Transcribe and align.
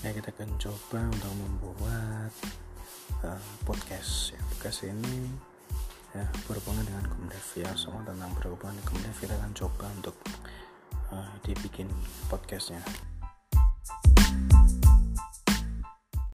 ya 0.00 0.16
kita 0.16 0.32
akan 0.32 0.50
coba 0.56 1.00
untuk 1.12 1.32
membuat 1.36 2.32
uh, 3.20 3.42
podcast 3.68 4.32
ya. 4.32 4.40
Podcast 4.56 4.88
ini 4.88 5.28
ya 6.16 6.24
berhubungan 6.48 6.88
dengan 6.88 7.04
Komdev. 7.04 7.46
Ya 7.60 7.68
semua 7.76 8.00
tentang 8.08 8.32
berhubungan 8.40 8.80
dengan 8.80 8.88
Komdev. 8.88 9.16
Kita 9.20 9.34
akan 9.36 9.52
coba 9.52 9.84
untuk 10.00 10.16
uh, 11.12 11.32
dibikin 11.44 11.88
podcastnya. 12.32 12.80